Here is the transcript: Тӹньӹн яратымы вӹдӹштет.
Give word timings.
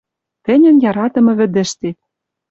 Тӹньӹн 0.45 0.75
яратымы 0.89 1.33
вӹдӹштет. 1.39 1.97